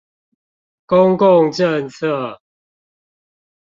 [0.87, 2.41] 公共政策